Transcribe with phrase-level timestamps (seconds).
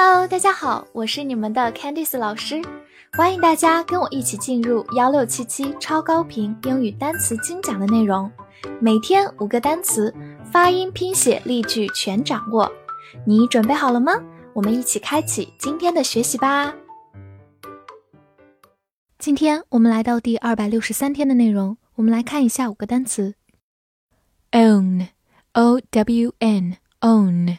[0.00, 2.62] Hello，大家好，我是你们的 Candice 老师，
[3.14, 8.30] 欢迎大家跟我一起进入幺六七七超高频英语单词精讲的内容，
[8.80, 10.14] 每天五个单词，
[10.52, 12.70] 发音、拼写、例句全掌握，
[13.26, 14.12] 你准备好了吗？
[14.54, 16.72] 我们一起开启今天的学习吧。
[19.18, 23.34] 今天我们来到第二百六十三天的内容，我们来看一下五个单词
[24.52, 27.58] ，own，o w n，own。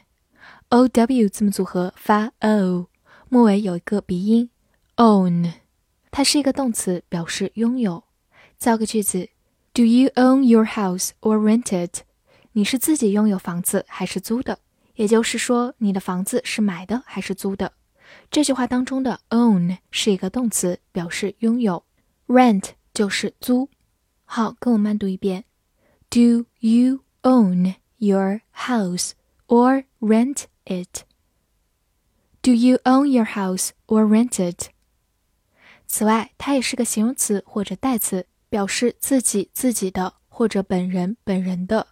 [0.71, 2.85] o w 字母组合发 o，
[3.27, 4.49] 末尾有一个鼻音
[4.97, 5.51] ，own，
[6.11, 8.03] 它是一个动词，表示拥有。
[8.59, 9.29] 造个句子
[9.73, 12.01] ：Do you own your house or rent it？
[12.51, 14.59] 你是自己拥有房子还是租的？
[14.95, 17.73] 也就是说，你的房子是买的还是租的？
[18.29, 21.83] 这句话当中的 own 是一个动词，表示拥有
[22.27, 23.69] ；rent 就是租。
[24.25, 25.45] 好，跟我慢读一遍
[26.11, 29.11] ：Do you own your house
[29.47, 30.43] or rent？
[30.71, 31.03] It.
[32.43, 34.67] Do you own your house or rent it?
[35.87, 41.87] 此外，它也是个形容词或者代词，表示自己自己的或者本人本人的。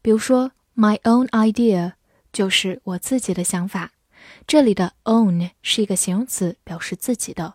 [0.00, 1.94] 比如说，my own idea
[2.32, 3.90] 就是我自己的想法。
[4.46, 7.54] 这里的 own 是一个形容词，表示自己的。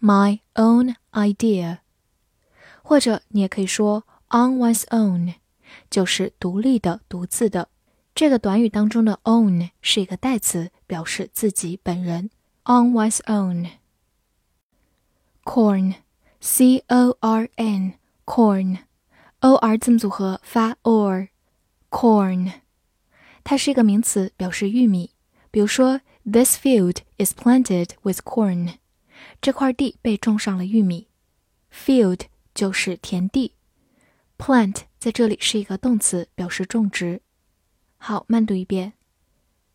[0.00, 1.78] My own idea，
[2.82, 5.34] 或者你也可以说 on one's own，
[5.90, 7.71] 就是独立的、独自的。
[8.14, 12.28] 这个短语当中的 own 是一个代词，表示自己本人。
[12.64, 13.68] On one's own。
[15.44, 15.94] Corn,
[16.40, 18.78] C-O-R-N, corn,
[19.40, 21.28] O-R 字母组合发 or。
[21.90, 22.52] Corn，
[23.42, 25.12] 它是一个名词，表示玉米。
[25.50, 28.74] 比如说，This field is planted with corn。
[29.40, 31.08] 这块地被种上了玉米。
[31.74, 32.20] Field
[32.54, 33.54] 就是田地。
[34.38, 37.21] Plant 在这里是一个动词，表示种植。
[38.04, 38.94] 好，慢读一遍。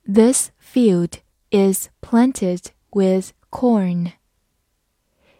[0.06, 4.12] This field is planted with corn.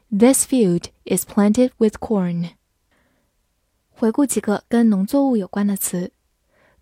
[0.10, 2.52] This field is planted with corn.
[3.90, 6.14] 回顾几个跟农作物有关的词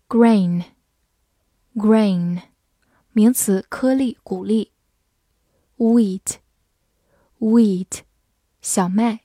[0.08, 0.66] ：grain,
[1.74, 2.42] grain，
[3.12, 4.70] 名词，颗粒、谷粒
[5.78, 6.36] ；wheat,
[7.40, 8.02] wheat，
[8.60, 9.22] 小麦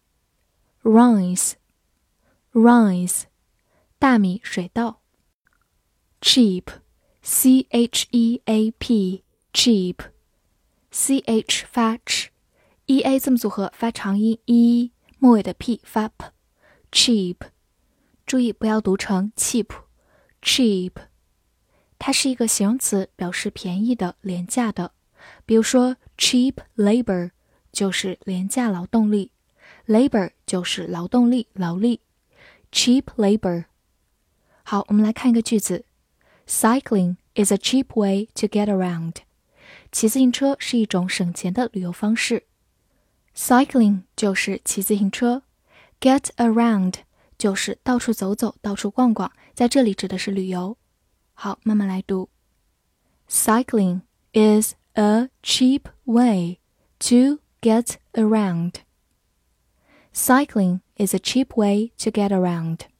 [0.81, 1.53] ；rice,
[2.53, 3.25] rice，
[3.99, 5.00] 大米、水稻。
[6.21, 6.67] cheap,
[7.23, 9.23] c h e a p
[9.53, 9.95] cheap,
[10.91, 12.29] c h 发 ch
[12.85, 16.27] e a 字母组合发长音 e，末尾的 p 发 p
[16.91, 17.35] cheap，
[18.27, 19.65] 注意不要读成 cheap
[20.43, 20.91] cheap，
[21.97, 24.91] 它是一个形容词，表示便宜的、廉价的。
[25.47, 27.29] 比如说 cheap labor
[27.71, 29.31] 就是廉价劳动力
[29.87, 31.99] ，labor 就是劳动力、劳力
[32.71, 33.65] ，cheap labor。
[34.63, 35.83] 好，我们来看一个句子。
[36.53, 39.21] Cycling is a cheap way to get around.
[39.89, 42.43] 骑自行车是一种省钱的旅游方式。
[43.33, 45.43] Cycling 就是骑自行车
[46.01, 46.95] ，get around
[47.37, 50.77] 就是到处走走、到处逛逛，在这里指的是旅游。
[51.35, 52.27] 好，慢慢来读。
[53.29, 54.01] Cycling
[54.33, 56.57] is a cheap way
[56.99, 58.73] to get around.
[60.13, 62.90] Cycling is a cheap way to get around.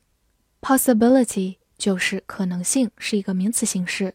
[0.61, 4.13] Possibility 就是可能性，是一个名词形式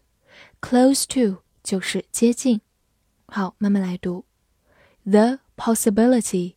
[0.61, 2.61] ；close to 就是接近。
[3.27, 4.25] 好，慢慢来读
[5.03, 6.56] ：The possibility。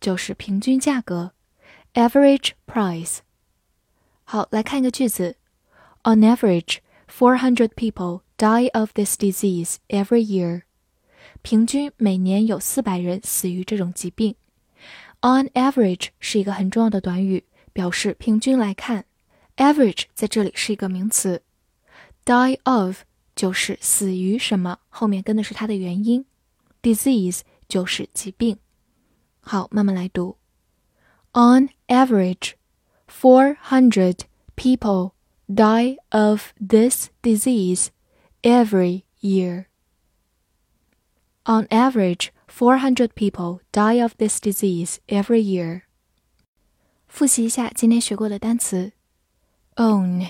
[0.00, 1.32] 就是平均价格
[1.94, 3.18] ，average price。
[4.24, 5.36] 好，来看一个句子。
[6.04, 6.78] On average,
[7.08, 10.62] four hundred people die of this disease every year。
[11.42, 14.36] 平均每年有四百人死于这种疾病。
[15.22, 19.04] On average 是一个很重要的短语，表示平均来看。
[19.56, 21.42] Average 在这里是一个名词。
[22.24, 23.00] Die of
[23.34, 26.24] 就是死于什么，后面跟的是它的原因。
[26.82, 28.58] Disease 就是疾病。
[29.48, 30.36] 好，慢慢来读。
[31.32, 32.52] On average,
[33.10, 34.24] 400
[34.56, 35.14] people
[35.48, 37.86] die of this disease
[38.42, 39.64] every year.
[41.46, 45.84] On average, 400 people die of this disease every year.
[47.06, 48.92] 复习一下今天学过的单词
[49.76, 50.28] ：own,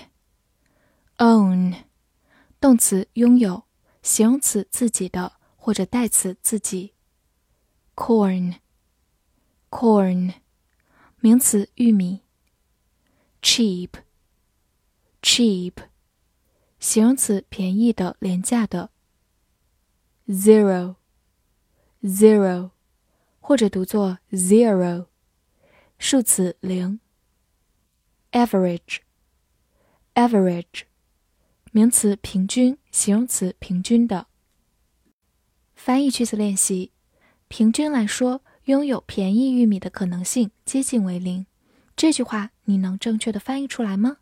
[9.69, 10.33] corn，
[11.19, 12.21] 名词，玉米。
[13.41, 15.71] cheap，cheap，
[16.79, 18.89] 形容词，便宜的，廉价的。
[20.27, 22.71] zero，zero，
[23.39, 25.07] 或者读作 zero，
[25.97, 26.99] 数词，零。
[28.33, 30.65] average，average，
[31.71, 34.27] 名词，平均，形容词，平均的。
[35.75, 36.91] 翻译句子练习：
[37.47, 38.41] 平均来说。
[38.69, 41.47] 拥有便宜玉米的可能性接近为零。
[41.95, 44.17] 这句话你能正确的翻译出来吗？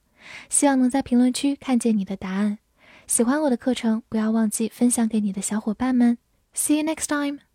[0.50, 2.60] 希望能在评论区看见你的答案。
[3.08, 6.18] 喜欢我的课程，不要忘记分享给你的小伙伴们。
[6.56, 7.47] See you next time.